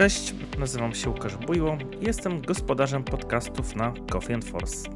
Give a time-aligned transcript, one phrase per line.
[0.00, 4.90] Cześć, nazywam się Łukasz Bujło i jestem gospodarzem podcastów na Coffee and Force.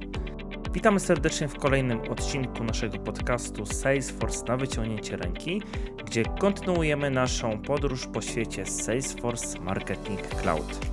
[0.72, 5.62] Witamy serdecznie w kolejnym odcinku naszego podcastu Salesforce na wyciągnięcie ręki,
[6.06, 10.86] gdzie kontynuujemy naszą podróż po świecie Salesforce Marketing Cloud.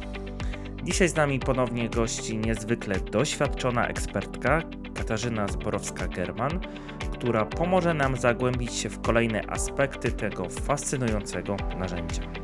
[0.83, 4.61] Dzisiaj z nami ponownie gości niezwykle doświadczona ekspertka
[4.95, 6.59] Katarzyna Zborowska-German,
[7.11, 12.40] która pomoże nam zagłębić się w kolejne aspekty tego fascynującego narzędzia.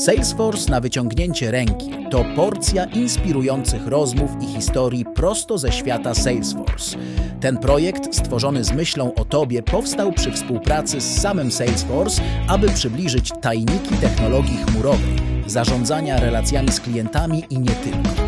[0.00, 6.96] Salesforce na wyciągnięcie ręki to porcja inspirujących rozmów i historii prosto ze świata Salesforce.
[7.40, 13.32] Ten projekt, stworzony z myślą o Tobie, powstał przy współpracy z samym Salesforce, aby przybliżyć
[13.40, 18.22] tajniki technologii chmurowej, zarządzania relacjami z klientami i nie tylko.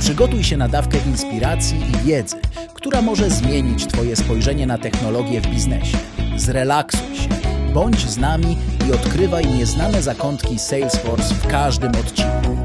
[0.00, 2.36] Przygotuj się na dawkę inspiracji i wiedzy,
[2.74, 5.98] która może zmienić Twoje spojrzenie na technologię w biznesie.
[6.36, 7.28] Zrelaksuj się,
[7.74, 8.56] bądź z nami
[8.88, 12.56] i odkrywaj nieznane zakątki Salesforce w każdym odcinku.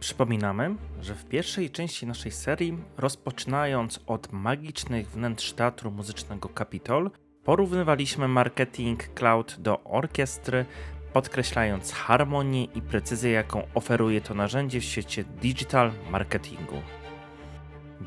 [0.00, 7.10] Przypominamy, że w pierwszej części naszej serii, rozpoczynając od magicznych wnętrz teatru muzycznego Capitol,
[7.44, 10.66] porównywaliśmy marketing cloud do orkiestry,
[11.14, 16.82] podkreślając harmonię i precyzję, jaką oferuje to narzędzie w świecie digital marketingu.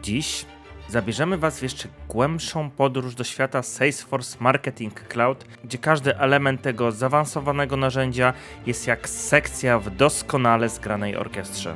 [0.03, 0.45] Dziś
[0.87, 6.91] zabierzemy Was w jeszcze głębszą podróż do świata Salesforce Marketing Cloud, gdzie każdy element tego
[6.91, 8.33] zaawansowanego narzędzia
[8.65, 11.75] jest jak sekcja w doskonale zgranej orkiestrze.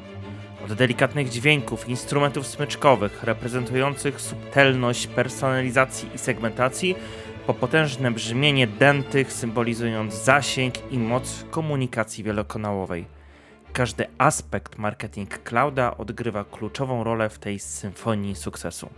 [0.65, 6.95] Od delikatnych dźwięków, instrumentów smyczkowych reprezentujących subtelność personalizacji i segmentacji,
[7.53, 13.05] po potężne brzmienie dętych symbolizując zasięg i moc komunikacji wielokanałowej.
[13.73, 18.89] Każdy aspekt marketing clouda odgrywa kluczową rolę w tej symfonii sukcesu.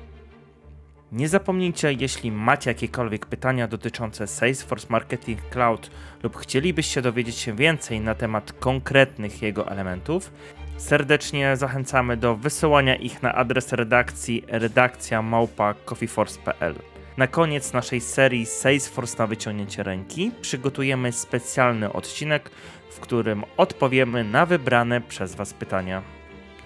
[1.12, 5.91] Nie zapomnijcie, jeśli macie jakiekolwiek pytania dotyczące Salesforce Marketing Cloud
[6.24, 10.31] lub chcielibyście dowiedzieć się więcej na temat konkretnych jego elementów,
[10.78, 16.93] serdecznie zachęcamy do wysyłania ich na adres redakcji redakcja małpa coffeeforce.pl.
[17.18, 22.50] Na koniec naszej serii Salesforce na wyciągnięcie ręki przygotujemy specjalny odcinek,
[22.91, 26.03] w którym odpowiemy na wybrane przez Was pytania.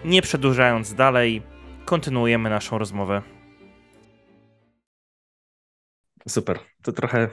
[0.06, 1.42] Nie przedłużając dalej,
[1.86, 3.22] kontynuujemy naszą rozmowę.
[6.28, 7.30] Super, to trochę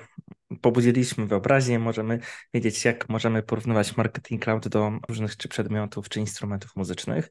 [0.60, 2.18] pobudziliśmy wyobraźnię, możemy
[2.54, 7.28] wiedzieć, jak możemy porównywać marketing cloud do różnych czy przedmiotów, czy instrumentów muzycznych.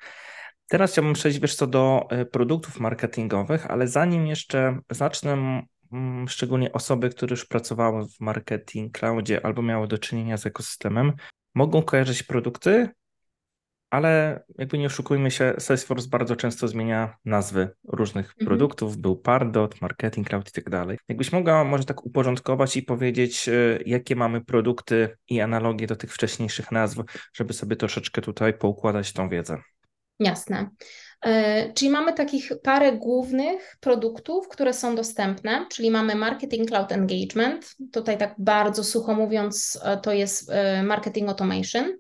[0.68, 5.62] Teraz chciałbym przejść, wiesz co, do e, produktów marketingowych, ale zanim jeszcze zacznę,
[6.28, 11.14] szczególnie osoby, które już pracowały w marketing cloudzie albo miały do czynienia z ekosystemem,
[11.56, 12.90] mogą kojarzyć produkty,
[13.94, 18.48] ale jakby nie oszukujmy się, Salesforce bardzo często zmienia nazwy różnych mhm.
[18.48, 18.98] produktów.
[18.98, 20.98] Był Pardot, Marketing Cloud i tak dalej.
[21.08, 26.14] Jakbyś mogła może tak uporządkować i powiedzieć, e, jakie mamy produkty i analogie do tych
[26.14, 27.02] wcześniejszych nazw,
[27.34, 29.58] żeby sobie troszeczkę tutaj poukładać tą wiedzę.
[30.20, 30.70] Jasne.
[31.24, 37.76] E, czyli mamy takich parę głównych produktów, które są dostępne, czyli mamy Marketing Cloud Engagement.
[37.92, 40.52] Tutaj tak bardzo sucho mówiąc, e, to jest
[40.84, 41.98] Marketing Automation.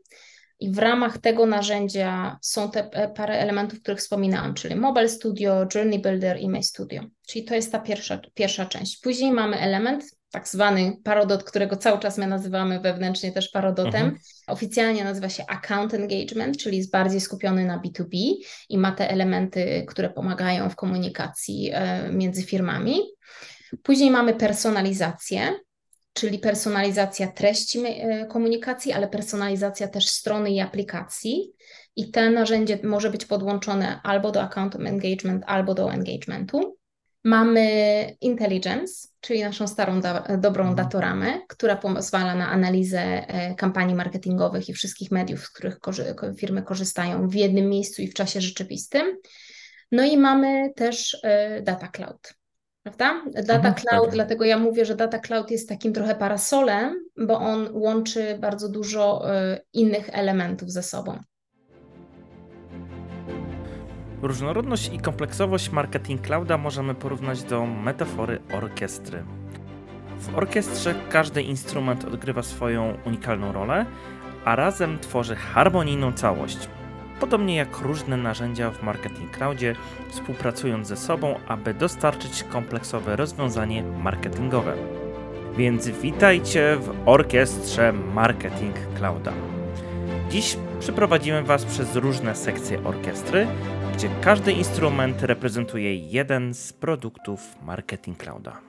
[0.59, 5.99] I w ramach tego narzędzia są te parę elementów, których wspominałam, czyli Mobile Studio, Journey
[5.99, 7.03] Builder i My Studio.
[7.27, 9.01] Czyli to jest ta pierwsza, pierwsza część.
[9.01, 13.95] Później mamy element tak zwany parodot, którego cały czas my nazywamy wewnętrznie też parodotem.
[13.95, 14.17] Mhm.
[14.47, 18.33] Oficjalnie nazywa się Account Engagement, czyli jest bardziej skupiony na B2B
[18.69, 22.99] i ma te elementy, które pomagają w komunikacji e, między firmami.
[23.83, 25.55] Później mamy personalizację,
[26.13, 31.51] czyli personalizacja treści e, komunikacji, ale personalizacja też strony i aplikacji.
[31.95, 36.77] I to narzędzie może być podłączone albo do account engagement, albo do engagementu.
[37.23, 40.75] Mamy Intelligence, czyli naszą starą da dobrą mhm.
[40.75, 46.63] datoramę, która pozwala na analizę e, kampanii marketingowych i wszystkich mediów, z których korzy firmy
[46.63, 49.17] korzystają w jednym miejscu i w czasie rzeczywistym.
[49.91, 52.33] No i mamy też e, Data Cloud,
[52.83, 53.23] prawda?
[53.33, 54.13] Data mhm, Cloud, tak.
[54.13, 59.31] dlatego ja mówię, że Data Cloud jest takim trochę parasolem, bo on łączy bardzo dużo
[59.53, 61.23] y, innych elementów ze sobą.
[64.23, 69.23] Różnorodność i kompleksowość marketing clouda możemy porównać do metafory orkiestry.
[70.19, 73.85] W orkiestrze każdy instrument odgrywa swoją unikalną rolę,
[74.45, 76.57] a razem tworzy harmonijną całość,
[77.19, 79.75] podobnie jak różne narzędzia w Marketing Cloudzie,
[80.09, 84.73] współpracując ze sobą, aby dostarczyć kompleksowe rozwiązanie marketingowe.
[85.57, 89.33] Więc witajcie w orkiestrze Marketing Clouda.
[90.29, 93.47] Dziś przeprowadzimy Was przez różne sekcje orkiestry,
[93.93, 98.61] gdzie każdy instrument reprezentuje jeden z produktów Marketing Clouda.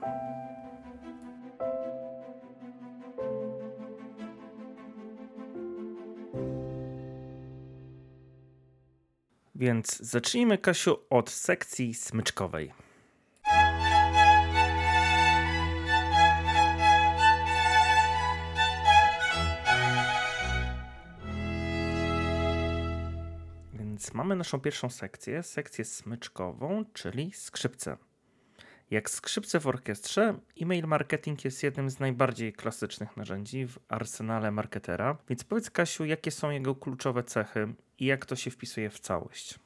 [9.55, 12.84] Więc zacznijmy, Kasiu, od sekcji smyczkowej.
[24.13, 27.97] Mamy naszą pierwszą sekcję, sekcję smyczkową, czyli skrzypce.
[28.91, 35.17] Jak skrzypce w orkiestrze, e-mail marketing jest jednym z najbardziej klasycznych narzędzi w arsenale marketera.
[35.29, 39.64] Więc powiedz Kasiu, jakie są jego kluczowe cechy i jak to się wpisuje w całość?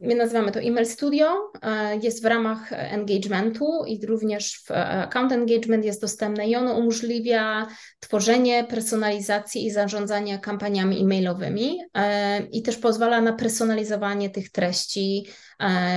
[0.00, 5.32] My nazywamy to Email Studio, e, jest w ramach engagementu i również w e, account
[5.32, 7.66] engagement jest dostępne i ono umożliwia
[8.00, 15.26] tworzenie, personalizację i zarządzanie kampaniami e-mailowymi e, i też pozwala na personalizowanie tych treści,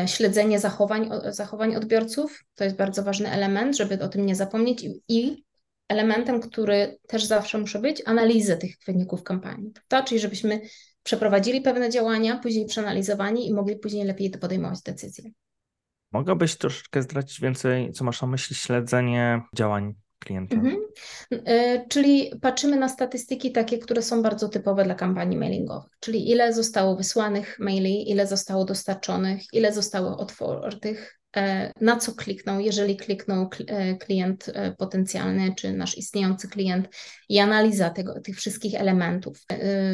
[0.06, 2.44] śledzenie zachowań, zachowań odbiorców.
[2.56, 5.44] To jest bardzo ważny element, żeby o tym nie zapomnieć i
[5.88, 10.08] elementem, który też zawsze musi być, analizę tych wyników kampanii, prawda?
[10.08, 10.62] czyli żebyśmy
[11.04, 15.32] przeprowadzili pewne działania, później przeanalizowani i mogli później lepiej podejmować decyzje.
[16.12, 20.56] Mogłabyś troszeczkę zdradzić więcej, co masz na myśli śledzenie działań klienta?
[20.56, 20.78] Mhm.
[21.34, 26.54] Y, czyli patrzymy na statystyki takie, które są bardzo typowe dla kampanii mailingowych, czyli ile
[26.54, 31.20] zostało wysłanych maili, ile zostało dostarczonych, ile zostało otwartych,
[31.82, 36.90] na co klikną, jeżeli kliknął e, klient e, potencjalny czy nasz istniejący klient
[37.30, 39.46] i analiza tego, tych wszystkich elementów.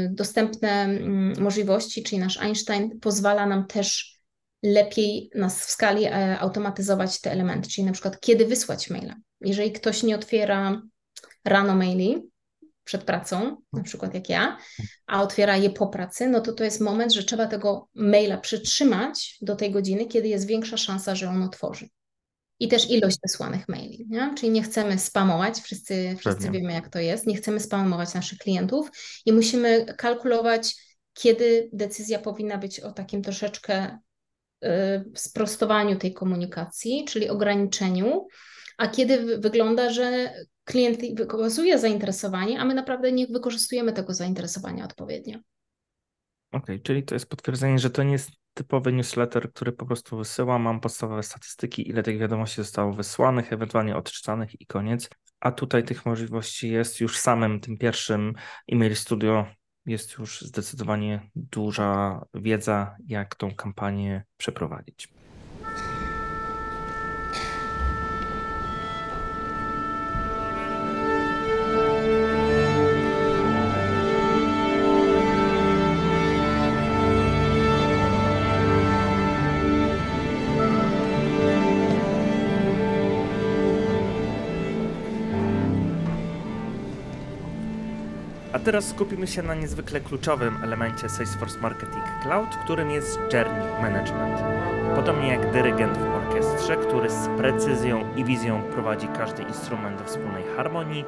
[0.09, 4.19] Dostępne mm, możliwości, czyli nasz Einstein pozwala nam też
[4.63, 6.07] lepiej nas w skali
[6.39, 9.15] automatyzować te elementy, czyli na przykład kiedy wysłać maila.
[9.42, 10.81] Jeżeli ktoś nie otwiera
[11.45, 12.30] rano maili,
[12.89, 14.57] przed pracą, na przykład jak ja,
[15.07, 19.38] a otwiera je po pracy, no to to jest moment, że trzeba tego maila przytrzymać
[19.41, 21.89] do tej godziny, kiedy jest większa szansa, że on otworzy.
[22.59, 24.33] I też ilość wysłanych maili, nie?
[24.38, 28.89] czyli nie chcemy spamować, wszyscy, wszyscy wiemy jak to jest, nie chcemy spamować naszych klientów
[29.25, 30.75] i musimy kalkulować,
[31.13, 33.97] kiedy decyzja powinna być o takim troszeczkę
[34.63, 34.69] y,
[35.15, 38.27] sprostowaniu tej komunikacji, czyli ograniczeniu,
[38.77, 40.33] a kiedy wygląda, że
[40.69, 45.38] klient wykazuje zainteresowanie, a my naprawdę nie wykorzystujemy tego zainteresowania odpowiednio.
[46.51, 50.18] Okej, okay, czyli to jest potwierdzenie, że to nie jest typowy newsletter, który po prostu
[50.18, 55.10] wysyłam, mam podstawowe statystyki, ile tych wiadomości zostało wysłanych, ewentualnie odczytanych i koniec.
[55.39, 58.33] A tutaj tych możliwości jest już samym tym pierwszym
[58.71, 59.45] e-mail studio
[59.86, 65.19] jest już zdecydowanie duża wiedza, jak tą kampanię przeprowadzić.
[88.69, 94.39] Teraz skupimy się na niezwykle kluczowym elemencie Salesforce Marketing Cloud, którym jest Journey Management.
[94.95, 100.44] Podobnie jak dyrygent w orkiestrze, który z precyzją i wizją prowadzi każdy instrument do wspólnej
[100.56, 101.06] harmonii,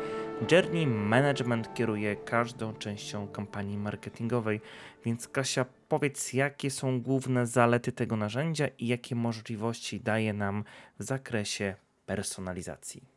[0.52, 4.62] Journey Management kieruje każdą częścią kampanii marketingowej.
[5.06, 10.64] Więc Kasia, powiedz, jakie są główne zalety tego narzędzia i jakie możliwości daje nam
[11.00, 11.76] w zakresie
[12.06, 13.11] personalizacji?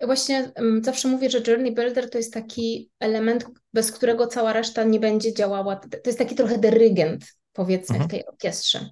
[0.00, 5.00] Właśnie zawsze mówię, że Journey Builder to jest taki element, bez którego cała reszta nie
[5.00, 5.76] będzie działała.
[5.76, 8.08] To jest taki trochę dyrygent, powiedzmy, mhm.
[8.08, 8.90] w tej orkiestrze,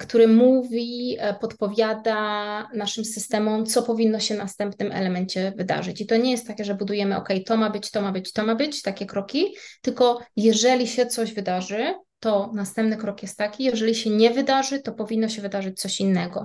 [0.00, 6.00] który mówi, e, podpowiada naszym systemom, co powinno się w następnym elemencie wydarzyć.
[6.00, 8.44] I to nie jest takie, że budujemy, OK, to ma być, to ma być, to
[8.44, 13.94] ma być, takie kroki, tylko jeżeli się coś wydarzy, to następny krok jest taki, jeżeli
[13.94, 16.42] się nie wydarzy, to powinno się wydarzyć coś innego.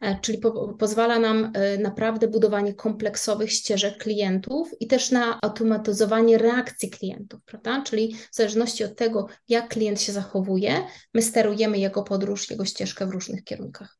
[0.00, 6.38] E, czyli po, pozwala nam e, naprawdę budowanie kompleksowych ścieżek klientów i też na automatyzowanie
[6.38, 7.82] reakcji klientów, prawda?
[7.82, 13.06] Czyli w zależności od tego, jak klient się zachowuje, my sterujemy jego podróż, jego ścieżkę
[13.06, 13.98] w różnych kierunkach.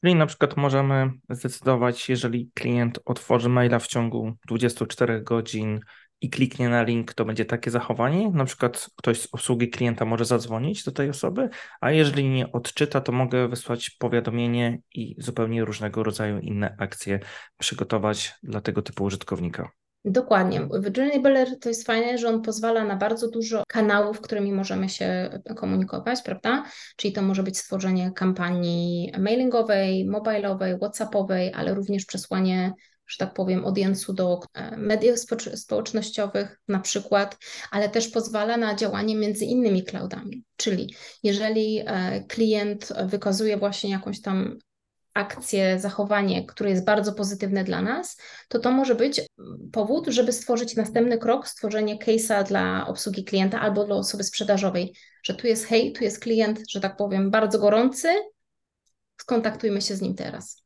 [0.00, 5.80] Czyli na przykład możemy zdecydować, jeżeli klient otworzy maila w ciągu 24 godzin,
[6.20, 8.30] i kliknie na link, to będzie takie zachowanie.
[8.30, 11.48] Na przykład ktoś z obsługi klienta może zadzwonić do tej osoby,
[11.80, 17.20] a jeżeli nie odczyta, to mogę wysłać powiadomienie i zupełnie różnego rodzaju inne akcje
[17.58, 19.70] przygotować dla tego typu użytkownika.
[20.08, 20.68] Dokładnie.
[20.96, 25.30] Journey Builder to jest fajne, że on pozwala na bardzo dużo kanałów, którymi możemy się
[25.56, 26.64] komunikować, prawda?
[26.96, 32.72] Czyli to może być stworzenie kampanii mailingowej, mobilowej, whatsappowej, ale również przesłanie
[33.08, 35.18] że tak powiem, audience'u do e, mediów
[35.54, 37.38] społecznościowych na przykład,
[37.70, 40.44] ale też pozwala na działanie między innymi cloudami.
[40.56, 44.58] Czyli jeżeli e, klient wykazuje właśnie jakąś tam
[45.16, 48.16] akcję, zachowanie, które jest bardzo pozytywne dla nas,
[48.48, 49.20] to to może być
[49.72, 55.34] powód, żeby stworzyć następny krok, stworzenie case'a dla obsługi klienta albo dla osoby sprzedażowej, że
[55.34, 58.08] tu jest hej, tu jest klient, że tak powiem, bardzo gorący,
[59.20, 60.62] skontaktujmy się z nim teraz.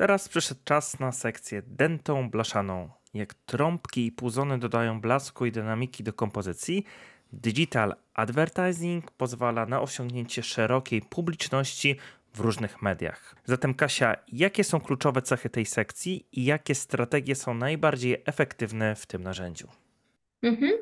[0.00, 2.90] Teraz przyszedł czas na sekcję dentą blaszaną.
[3.14, 6.84] Jak trąbki i puzony dodają blasku i dynamiki do kompozycji,
[7.32, 11.96] digital advertising pozwala na osiągnięcie szerokiej publiczności
[12.34, 13.36] w różnych mediach.
[13.44, 19.06] Zatem Kasia, jakie są kluczowe cechy tej sekcji i jakie strategie są najbardziej efektywne w
[19.06, 19.68] tym narzędziu?
[20.42, 20.72] Mhm.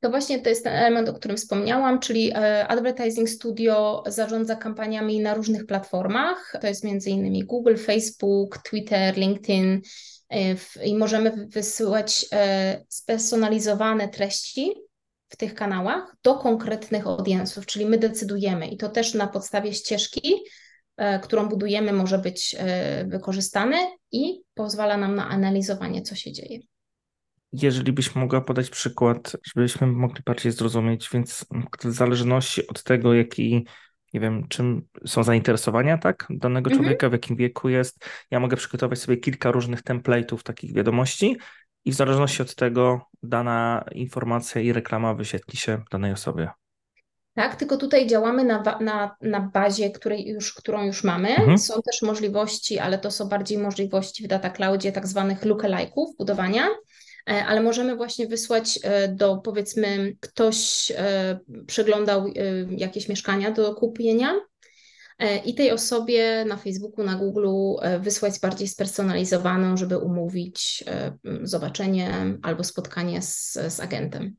[0.00, 5.20] To właśnie to jest ten element, o którym wspomniałam, czyli e, Advertising Studio zarządza kampaniami
[5.20, 6.52] na różnych platformach.
[6.60, 9.80] To jest innymi Google, Facebook, Twitter, LinkedIn
[10.30, 14.72] e, i możemy wysyłać e, spersonalizowane treści
[15.28, 20.34] w tych kanałach do konkretnych audiensów, czyli my decydujemy i to też na podstawie ścieżki,
[21.22, 22.56] którą budujemy, może być
[23.06, 23.76] wykorzystane
[24.12, 26.60] i pozwala nam na analizowanie, co się dzieje
[27.52, 31.46] jeżeli byś mogła podać przykład, żebyśmy mogli bardziej zrozumieć, więc
[31.84, 33.66] w zależności od tego, jaki,
[34.14, 36.84] nie wiem, czym są zainteresowania, tak, danego mhm.
[36.84, 41.36] człowieka, w jakim wieku jest, ja mogę przygotować sobie kilka różnych template'ów takich wiadomości
[41.84, 46.50] i w zależności od tego dana informacja i reklama wyświetli się danej osobie.
[47.34, 51.28] Tak, tylko tutaj działamy na, na, na bazie, której już, którą już mamy.
[51.28, 51.58] Mhm.
[51.58, 56.68] Są też możliwości, ale to są bardziej możliwości w Data Cloudzie tak zwanych lookalike'ów budowania.
[57.30, 62.26] E, ale możemy właśnie wysłać e, do powiedzmy ktoś e, przeglądał
[62.70, 64.34] jakieś mieszkania do kupienia
[65.44, 67.48] i tej osobie na Facebooku, na Google
[68.00, 70.84] wysłać bardziej spersonalizowaną, żeby umówić
[71.42, 74.36] zobaczenie albo spotkanie z, z agentem.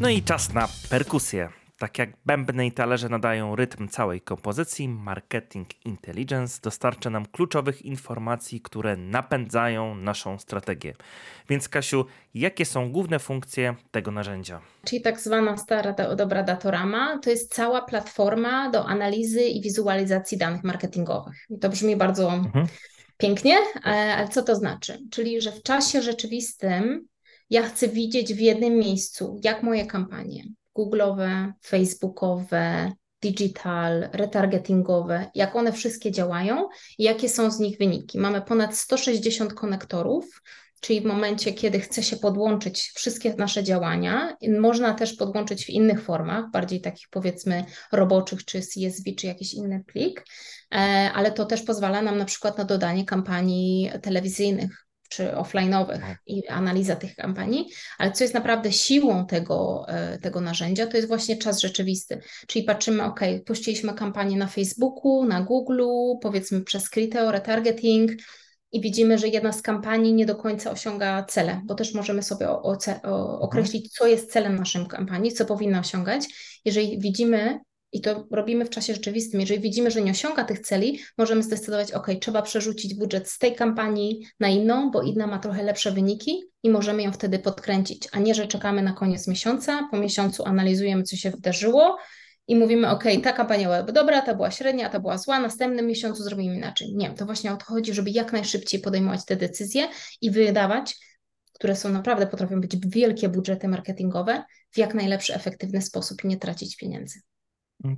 [0.00, 1.63] No i czas na perkusję.
[1.78, 8.60] Tak jak bębny i talerze nadają rytm całej kompozycji, Marketing Intelligence dostarcza nam kluczowych informacji,
[8.60, 10.94] które napędzają naszą strategię.
[11.48, 14.60] Więc Kasiu, jakie są główne funkcje tego narzędzia?
[14.84, 20.64] Czyli tak zwana stara dobra datorama, to jest cała platforma do analizy i wizualizacji danych
[20.64, 21.46] marketingowych.
[21.50, 22.66] I to brzmi bardzo mhm.
[23.16, 24.98] pięknie, ale co to znaczy?
[25.10, 27.06] Czyli, że w czasie rzeczywistym
[27.50, 35.72] ja chcę widzieć w jednym miejscu, jak moje kampanie, Google'owe, Facebookowe, digital, retargetingowe, jak one
[35.72, 38.18] wszystkie działają i jakie są z nich wyniki.
[38.18, 40.42] Mamy ponad 160 konektorów,
[40.80, 46.02] czyli w momencie, kiedy chce się podłączyć wszystkie nasze działania, można też podłączyć w innych
[46.02, 50.26] formach, bardziej takich powiedzmy roboczych, czy CSV, czy jakiś inny plik,
[50.74, 50.76] e,
[51.14, 56.06] ale to też pozwala nam na przykład na dodanie kampanii telewizyjnych czy offline'owych no.
[56.26, 57.66] i analiza tych kampanii,
[57.98, 62.20] ale co jest naprawdę siłą tego, e, tego narzędzia, to jest właśnie czas rzeczywisty.
[62.46, 65.82] Czyli patrzymy, ok, puściliśmy kampanię na Facebooku, na Google,
[66.22, 68.12] powiedzmy przez Criteo, retargeting
[68.72, 72.46] i widzimy, że jedna z kampanii nie do końca osiąga cele, bo też możemy sobie
[72.48, 73.00] mhm.
[73.40, 76.24] określić, co jest celem naszej kampanii, co powinna osiągać.
[76.64, 77.60] Jeżeli widzimy,
[77.94, 79.40] i to robimy w czasie rzeczywistym.
[79.40, 83.54] Jeżeli widzimy, że nie osiąga tych celi, możemy zdecydować, ok, trzeba przerzucić budżet z tej
[83.54, 88.18] kampanii na inną, bo inna ma trochę lepsze wyniki i możemy ją wtedy podkręcić, a
[88.18, 91.98] nie, że czekamy na koniec miesiąca, po miesiącu analizujemy, co się wydarzyło
[92.48, 96.22] i mówimy, ok, ta kampania była dobra, ta była średnia, ta była zła, następnym miesiącu
[96.22, 96.94] zrobimy inaczej.
[96.94, 99.88] Nie, to właśnie o to chodzi, żeby jak najszybciej podejmować te decyzje
[100.20, 100.96] i wydawać,
[101.52, 106.36] które są naprawdę, potrafią być wielkie budżety marketingowe, w jak najlepszy, efektywny sposób i nie
[106.36, 107.20] tracić pieniędzy.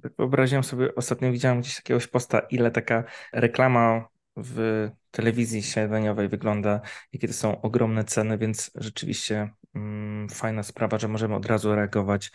[0.02, 6.80] Tak wyobraziłem sobie, ostatnio widziałem gdzieś jakiegoś posta, ile taka reklama w telewizji śniadaniowej wygląda,
[7.12, 12.30] jakie to są ogromne ceny, więc rzeczywiście mm, fajna sprawa, że możemy od razu reagować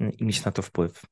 [0.00, 1.02] mm, i mieć na to wpływ.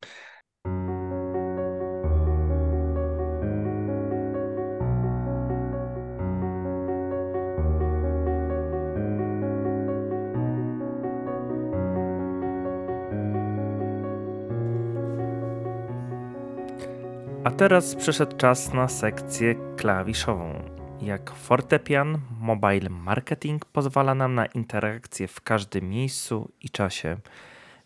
[17.45, 20.63] A teraz przyszedł czas na sekcję klawiszową.
[21.01, 27.17] jak fortepian, mobile marketing pozwala nam na interakcję w każdym miejscu i czasie.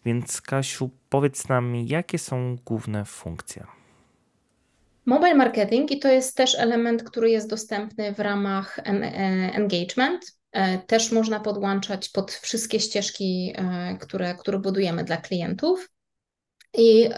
[0.04, 3.66] Więc Kasiu, powiedz nam, jakie są główne funkcje?
[5.06, 8.82] Mobile marketing i to jest też element, który jest dostępny w ramach e,
[9.54, 10.38] engagement.
[10.52, 15.88] E, też można podłączać pod wszystkie ścieżki, e, które, które budujemy dla klientów.
[16.78, 17.08] I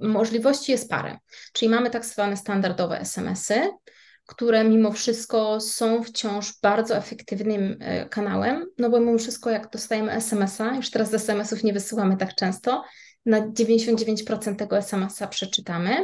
[0.00, 1.18] możliwości jest parę.
[1.52, 3.70] Czyli mamy tak zwane standardowe SMS-y,
[4.26, 7.78] które mimo wszystko są wciąż bardzo efektywnym
[8.10, 12.84] kanałem, no bo mimo wszystko jak dostajemy SMS-a, już teraz SMS-ów nie wysyłamy tak często,
[13.26, 15.96] na 99% tego SMS-a przeczytamy.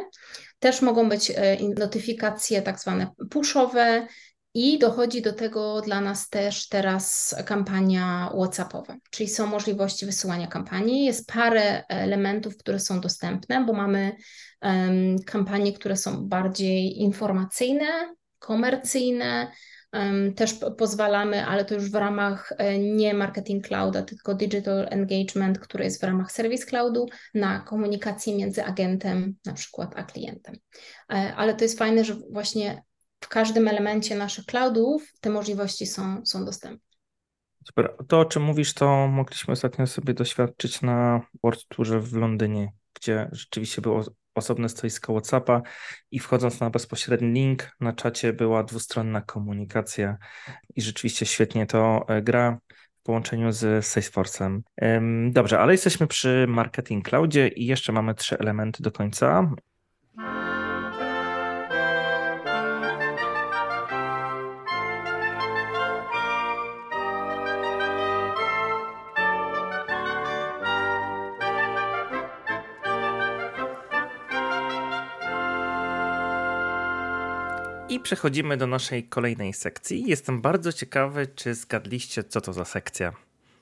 [0.59, 4.07] Też mogą być e, notyfikacje tak zwane pushowe
[4.55, 11.05] i dochodzi do tego dla nas też teraz kampania WhatsAppowa, czyli są możliwości wysyłania kampanii.
[11.05, 14.17] Jest parę elementów, które są dostępne, bo mamy
[14.63, 19.51] um, kampanie, które są bardziej informacyjne, komercyjne,
[20.37, 25.85] też pozwalamy, ale to już w ramach e, nie marketing clouda, tylko digital engagement, który
[25.85, 30.55] jest w ramach service cloudu, na komunikację między agentem na przykład a klientem.
[31.13, 32.83] E, ale to jest fajne, że właśnie
[33.21, 36.91] w każdym elemencie naszych cloudów te możliwości są, są dostępne.
[37.67, 37.95] Super.
[38.09, 43.29] To, o czym mówisz, to mogliśmy ostatnio sobie doświadczyć na World Tourze w Londynie, gdzie
[43.33, 45.63] rzeczywiście było osobne stoisko WhatsAppa
[46.11, 50.17] i wchodząc na bezpośredni link na czacie była dwustronna komunikacja
[50.77, 52.59] i rzeczywiście świetnie to e, gra
[53.01, 54.61] w połączeniu z Salesforce'em.
[55.31, 59.51] Dobrze, ale jesteśmy przy Marketing Cloudzie i jeszcze mamy trzy elementy do końca.
[78.03, 80.05] Przechodzimy do naszej kolejnej sekcji.
[80.07, 83.13] Jestem bardzo ciekawy, czy zgadliście, co to za sekcja.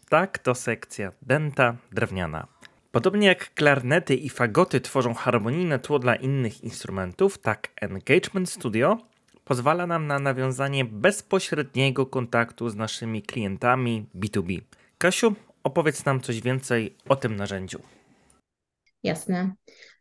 [0.09, 2.47] Tak, to sekcja denta drewniana.
[2.92, 8.98] Podobnie jak klarnety i fagoty tworzą harmonijne tło dla innych instrumentów, tak Engagement Studio
[9.44, 14.61] pozwala nam na nawiązanie bezpośredniego kontaktu z naszymi klientami B2B.
[14.98, 17.79] Kasiu, opowiedz nam coś więcej o tym narzędziu.
[19.03, 19.55] Jasne.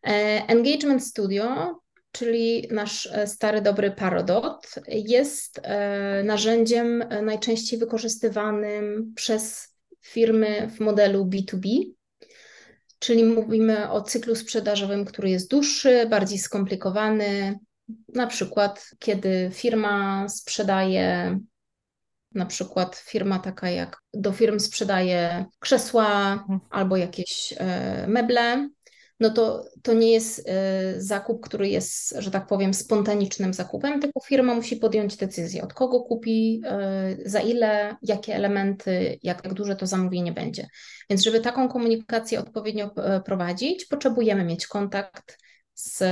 [0.04, 0.12] E,
[0.48, 1.80] Engagement Studio
[2.18, 10.80] czyli nasz e, stary dobry Parodot, jest e, narzędziem e, najczęściej wykorzystywanym przez firmy w
[10.80, 11.84] modelu B2B,
[13.00, 17.60] czyli mówimy o cyklu sprzedażowym, który jest dłuższy, bardziej skomplikowany.
[18.14, 21.40] Na przykład, kiedy firma sprzedaje,
[22.34, 26.60] na przykład firma taka jak do firm sprzedaje krzesła mhm.
[26.70, 27.54] albo jakieś
[28.08, 28.70] meble,
[29.20, 34.20] no to, to nie jest e, zakup, który jest, że tak powiem, spontanicznym zakupem, tylko
[34.20, 39.76] firma musi podjąć decyzję, od kogo kupi, e, za ile, jakie elementy, jak, jak duże
[39.76, 40.68] to zamówienie będzie.
[41.10, 45.38] Więc żeby taką komunikację odpowiednio e, prowadzić, potrzebujemy mieć kontakt
[45.74, 46.04] z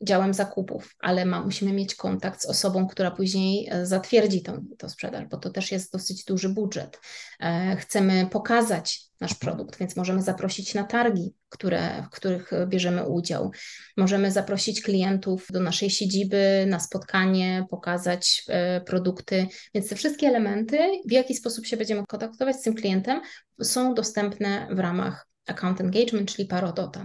[0.00, 4.88] działem zakupów, ale ma, musimy mieć kontakt z osobą, która później e, zatwierdzi tą, tą
[4.88, 7.00] sprzedaż, bo to też jest dosyć duży budżet.
[7.40, 13.50] E, chcemy pokazać nasz produkt, więc możemy zaprosić na targi, które, w których bierzemy udział.
[13.96, 19.46] Możemy zaprosić klientów do naszej siedziby na spotkanie, pokazać e, produkty.
[19.74, 20.78] Więc te wszystkie elementy,
[21.08, 23.20] w jaki sposób się będziemy kontaktować z tym klientem,
[23.62, 27.04] są dostępne w ramach account engagement, czyli Parodota.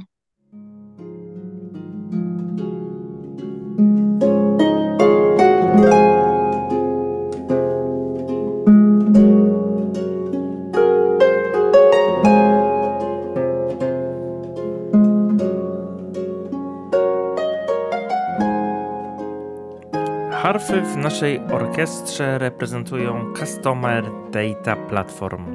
[20.91, 25.45] W naszej orkiestrze reprezentują Customer Data Platform.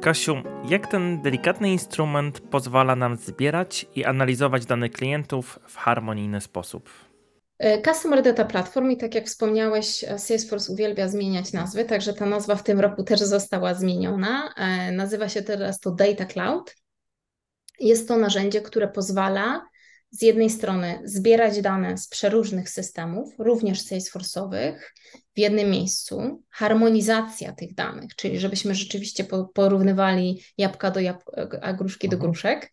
[0.00, 0.36] Kasiu,
[0.68, 6.90] jak ten delikatny instrument pozwala nam zbierać i analizować dane klientów w harmonijny sposób?
[7.58, 12.26] E, Customer Data Platform i tak jak wspomniałeś, e, Salesforce uwielbia zmieniać nazwy, także ta
[12.26, 14.54] nazwa w tym roku też została zmieniona.
[14.56, 16.74] E, nazywa się teraz to Data Cloud.
[17.80, 19.68] Jest to narzędzie, które pozwala
[20.10, 24.74] z jednej strony zbierać dane z przeróżnych systemów, również Salesforce'owych,
[25.36, 32.08] w jednym miejscu, harmonizacja tych danych, czyli żebyśmy rzeczywiście porównywali jabłka do jabłka, a gruszki
[32.08, 32.32] do mhm.
[32.32, 32.70] gruszek,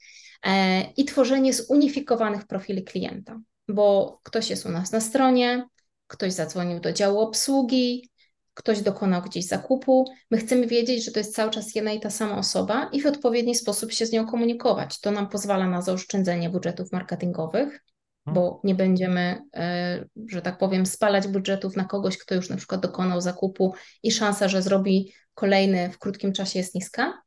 [0.97, 5.67] i tworzenie zunifikowanych profili klienta bo ktoś jest u nas na stronie,
[6.07, 8.09] ktoś zadzwonił do działu obsługi,
[8.55, 10.05] ktoś dokonał gdzieś zakupu.
[10.31, 13.05] My chcemy wiedzieć, że to jest cały czas jedna i ta sama osoba i w
[13.05, 14.99] odpowiedni sposób się z nią komunikować.
[14.99, 17.83] To nam pozwala na zaoszczędzenie budżetów marketingowych.
[18.33, 22.81] bo nie będziemy, e, że tak powiem, spalać budżetów na kogoś, kto już na przykład
[22.81, 27.21] dokonał zakupu i szansa, że zrobi kolejny w krótkim czasie jest niska.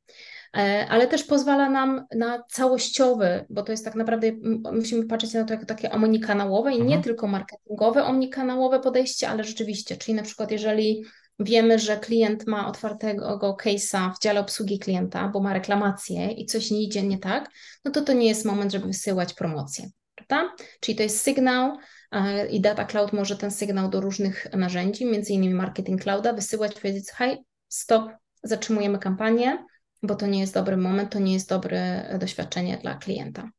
[0.56, 4.32] E, ale też pozwala nam na całościowy, bo to jest tak naprawdę,
[4.72, 7.02] musimy patrzeć na to jako takie omnikanałowe i nie Mhm.
[7.02, 11.04] tylko marketingowe, omnikanałowe podejście, ale rzeczywiście, czyli na przykład jeżeli
[11.40, 16.70] wiemy, że klient ma otwartego case'a w dziale obsługi klienta, bo ma reklamację i coś
[16.70, 17.50] nie idzie nie tak,
[17.84, 20.52] no to to nie jest moment, żeby wysyłać promocję, prawda?
[20.80, 21.76] Czyli to jest sygnał
[22.12, 26.74] e, i Data Cloud może ten sygnał do różnych narzędzi, między innymi Marketing Clouda, wysyłać,
[26.74, 28.10] powiedzieć, hej, stop,
[28.42, 29.64] zatrzymujemy kampanię,
[30.02, 33.50] bo to nie jest dobry moment, to nie jest dobre doświadczenie dla klienta.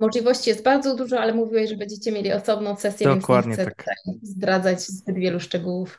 [0.00, 3.84] Możliwości jest bardzo dużo, ale mówiłeś, że będziecie mieli osobną sesję, Dokładnie więc nie chcę
[3.84, 3.96] tak.
[3.96, 5.98] tutaj zdradzać zbyt wielu szczegółów.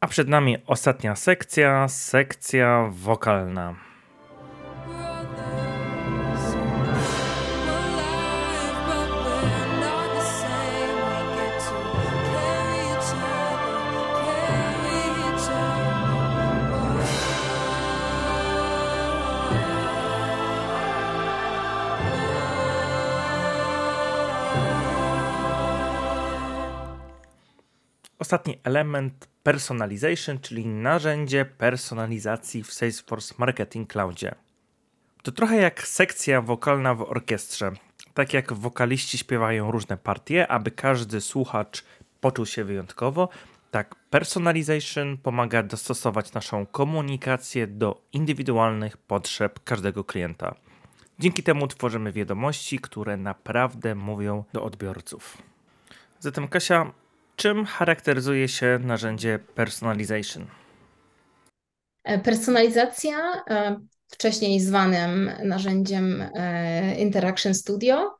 [0.00, 3.89] A przed nami ostatnia sekcja, sekcja wokalna.
[28.30, 34.34] Ostatni element personalization, czyli narzędzie personalizacji w Salesforce Marketing Cloudzie.
[35.22, 37.72] To trochę jak sekcja wokalna w orkiestrze.
[38.14, 41.84] Tak jak wokaliści śpiewają różne partie, aby każdy słuchacz
[42.20, 43.28] poczuł się wyjątkowo,
[43.70, 50.54] tak personalization pomaga dostosować naszą komunikację do indywidualnych potrzeb każdego klienta.
[51.18, 55.38] Dzięki temu tworzymy wiadomości, które naprawdę mówią do odbiorców.
[56.20, 56.92] Zatem Kasia,
[57.40, 60.46] czym charakteryzuje się narzędzie personalization?
[62.04, 63.16] E, personalizacja,
[63.50, 63.80] e,
[64.12, 68.16] wcześniej zwanym narzędziem e, Interaction Studio,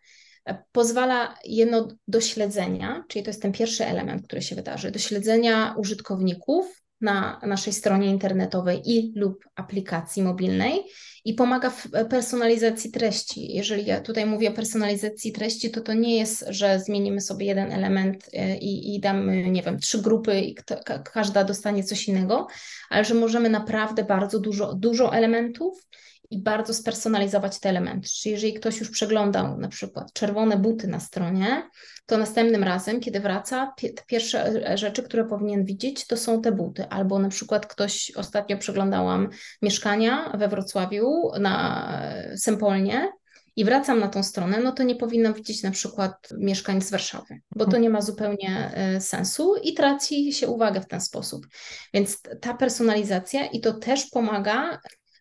[0.72, 5.74] pozwala jedno do śledzenia, czyli to jest ten pierwszy element, który się wydarzy, do śledzenia
[5.78, 10.80] użytkowników na naszej stronie internetowej i lub aplikacji mobilnej
[11.24, 13.52] i pomaga w personalizacji treści.
[13.52, 17.72] Jeżeli ja tutaj mówię o personalizacji treści, to to nie jest, że zmienimy sobie jeden
[17.72, 22.46] element i, i damy, nie wiem, trzy grupy i kto, ka, każda dostanie coś innego,
[22.90, 25.86] ale że możemy naprawdę bardzo dużo, dużo elementów
[26.31, 28.09] i bardzo spersonalizować te elementy.
[28.09, 31.69] Czyli jeżeli ktoś już przeglądał na przykład czerwone buty na stronie,
[32.07, 36.88] to następnym razem, kiedy wraca, te pierwsze rzeczy, które powinien widzieć, to są te buty.
[36.88, 39.29] Albo na przykład ktoś, ostatnio przeglądałam
[39.62, 42.03] mieszkania we Wrocławiu na
[42.37, 43.12] Sempolnie
[43.57, 47.40] i wracam na tą stronę, no to nie powinnam widzieć na przykład mieszkań z Warszawy,
[47.57, 51.47] bo to nie ma zupełnie sensu i traci się uwagę w ten sposób.
[51.95, 54.79] Więc ta personalizacja i to też pomaga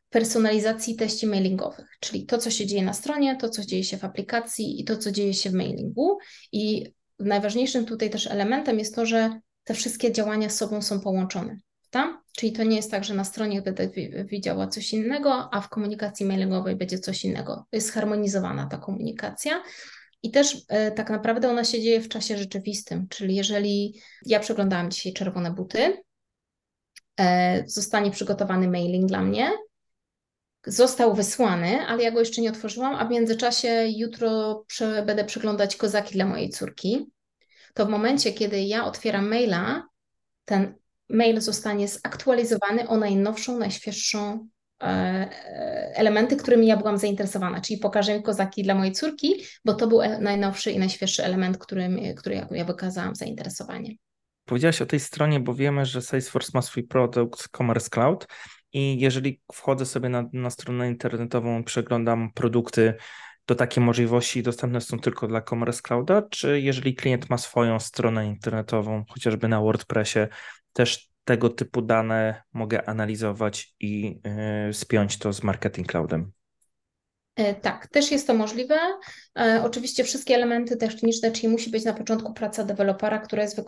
[0.10, 4.04] personalizacji treści mailingowych, czyli to, co się dzieje na stronie, to, co dzieje się w
[4.04, 6.18] aplikacji i to, co dzieje się w mailingu.
[6.52, 11.60] I najważniejszym tutaj też elementem jest to, że te wszystkie działania z sobą są połączone.
[11.90, 12.22] Tam?
[12.38, 13.90] Czyli to nie jest tak, że na stronie będę
[14.26, 17.66] widziała coś innego, a w komunikacji mailingowej będzie coś innego.
[17.72, 19.64] Jest zharmonizowana ta komunikacja.
[20.24, 24.92] I też e, tak naprawdę ona się dzieje w czasie rzeczywistym, czyli jeżeli ja przeglądałam
[24.92, 26.04] dzisiaj czerwone buty,
[27.20, 29.52] e, zostanie przygotowany mailing dla mnie,
[30.66, 35.76] został wysłany, ale ja go jeszcze nie otworzyłam, a w międzyczasie jutro prze, będę przeglądać
[35.76, 37.12] kozaki dla mojej córki.
[37.74, 39.88] To w momencie, kiedy ja otwieram maila,
[40.46, 40.76] ten
[41.10, 44.48] mail zostanie zaktualizowany o najnowszą, najświeższą
[44.84, 45.30] e,
[45.96, 50.20] elementy, którymi ja byłam zainteresowana, czyli pokażę kozaki dla mojej córki, bo to był e,
[50.20, 53.96] najnowszy i najświeższy element, którym, który ja, ja wykazałam zainteresowanie.
[54.46, 58.28] Powiedziałaś o tej stronie, bo wiemy, że Salesforce ma swój produkt Commerce Cloud
[58.74, 62.94] i jeżeli wchodzę sobie na, na stronę internetową, przeglądam produkty,
[63.46, 68.28] to takie możliwości dostępne są tylko dla Commerce Clouda, czy jeżeli klient ma swoją stronę
[68.28, 70.20] internetową, chociażby na WordPressie,
[70.74, 74.22] też tego typu dane mogę analizować i
[74.66, 76.32] yy, spiąć to z Marketing Cloudem?
[77.40, 78.76] E, tak, też jest to możliwe.
[79.40, 83.62] E, oczywiście wszystkie elementy techniczne, czyli musi być na początku praca dewelopera, która jest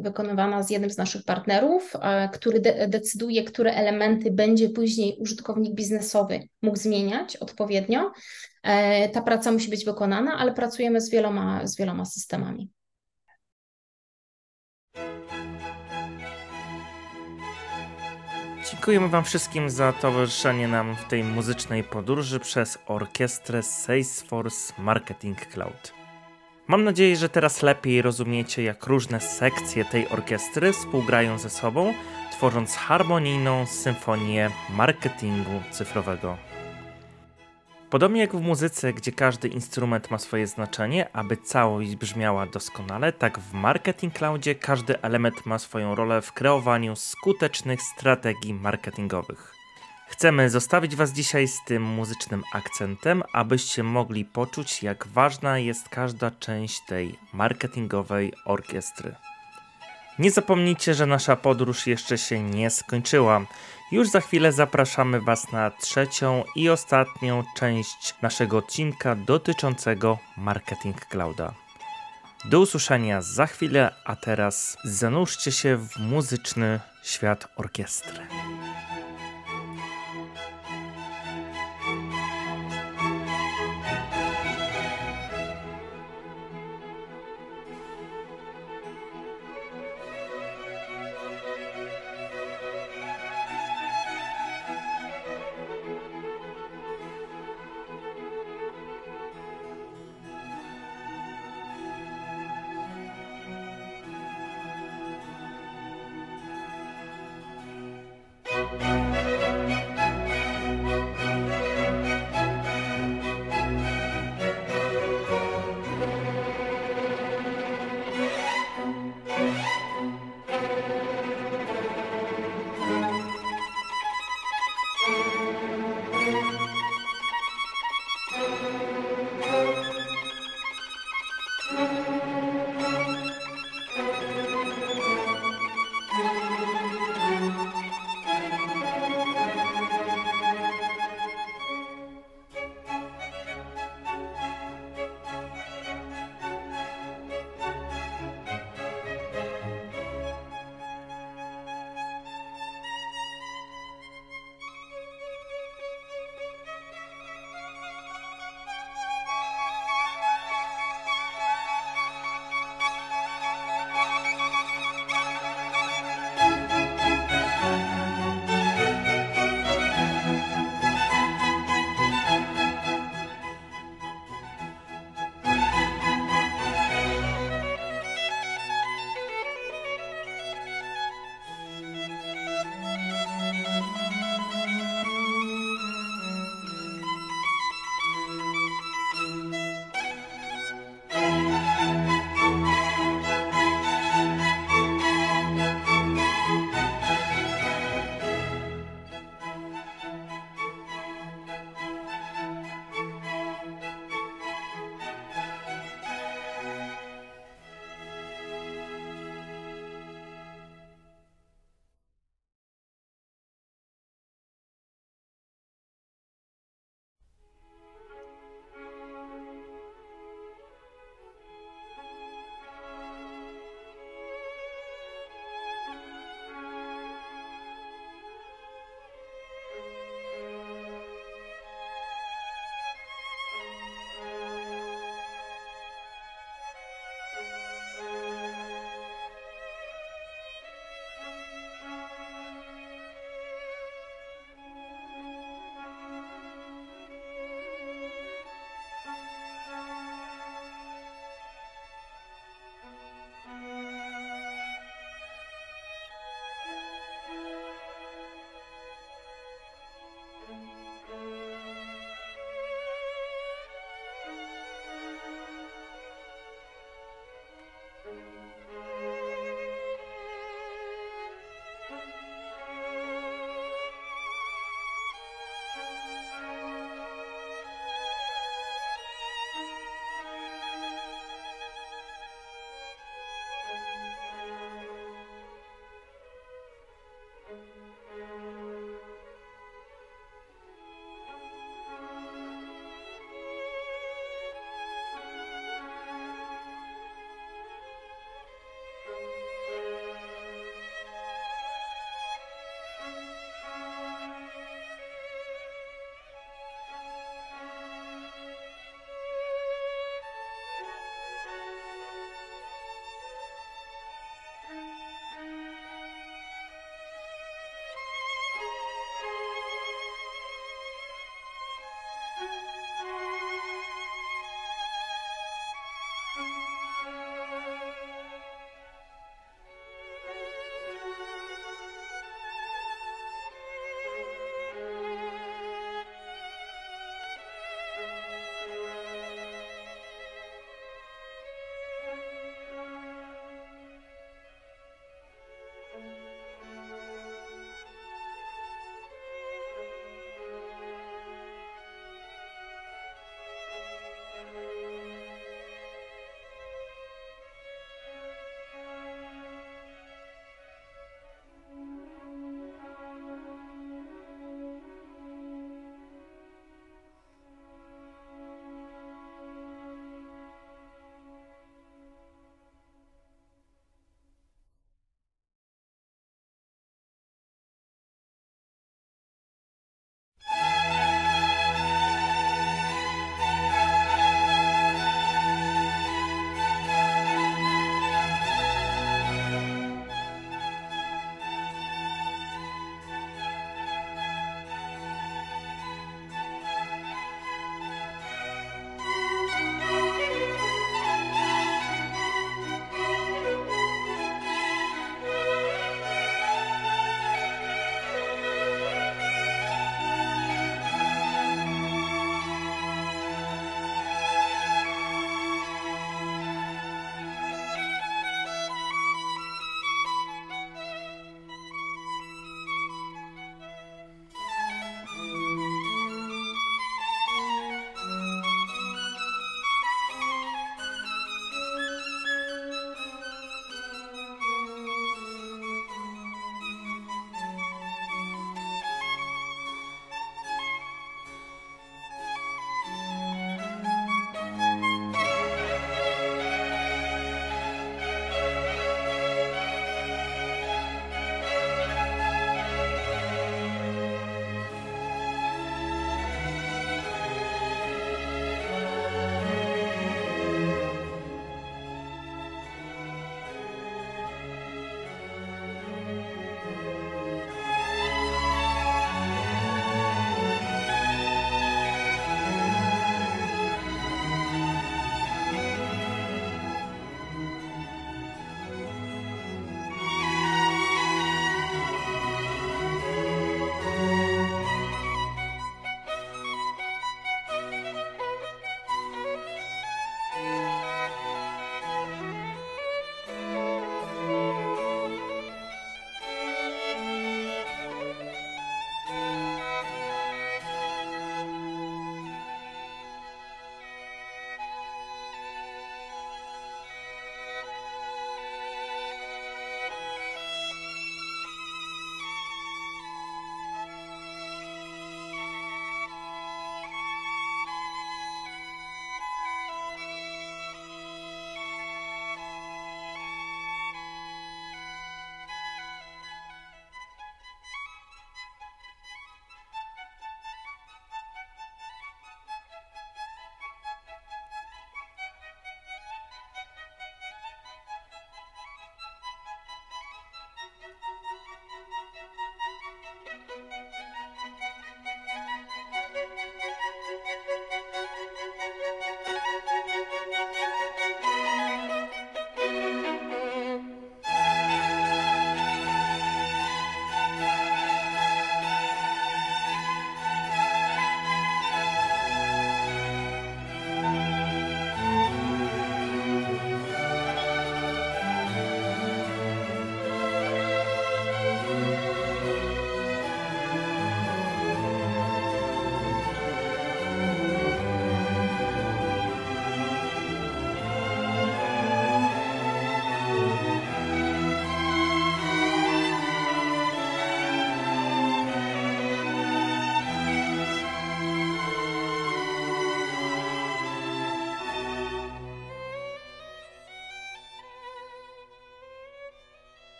[0.00, 5.74] wykonywana z jednym z naszych partnerów, e, który de decyduje, które elementy będzie później użytkownik
[5.74, 8.12] biznesowy mógł zmieniać odpowiednio.
[9.12, 12.70] Ta praca musi być wykonana, ale pracujemy z wieloma, z wieloma systemami.
[18.72, 25.94] Dziękujemy Wam wszystkim za towarzyszenie nam w tej muzycznej podróży przez orkiestrę Salesforce Marketing Cloud.
[26.66, 31.94] Mam nadzieję, że teraz lepiej rozumiecie, jak różne sekcje tej orkiestry współgrają ze sobą,
[32.32, 36.51] tworząc harmonijną symfonię marketingu cyfrowego.
[37.92, 43.38] Podobnie jak w muzyce, gdzie każdy instrument ma swoje znaczenie, aby całość brzmiała doskonale, tak
[43.38, 49.54] w Marketing Cloudzie każdy element ma swoją rolę w kreowaniu skutecznych strategii marketingowych.
[50.08, 56.30] Chcemy zostawić Was dzisiaj z tym muzycznym akcentem, abyście mogli poczuć, jak ważna jest każda
[56.30, 59.14] część tej marketingowej orkiestry.
[60.18, 63.46] Nie zapomnijcie, że nasza podróż jeszcze się nie skończyła.
[63.92, 71.54] Już za chwilę zapraszamy Was na trzecią i ostatnią część naszego odcinka dotyczącego Marketing Clouda.
[72.44, 78.20] Do usłyszenia za chwilę, a teraz zanurzcie się w muzyczny świat orkiestry.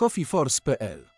[0.00, 1.09] coffeeforce.pl